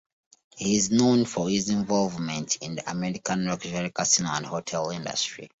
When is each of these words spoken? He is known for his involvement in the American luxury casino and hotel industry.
He 0.57 0.77
is 0.77 0.89
known 0.89 1.25
for 1.25 1.47
his 1.47 1.69
involvement 1.69 2.55
in 2.55 2.73
the 2.73 2.89
American 2.89 3.45
luxury 3.45 3.91
casino 3.93 4.29
and 4.31 4.47
hotel 4.47 4.89
industry. 4.89 5.47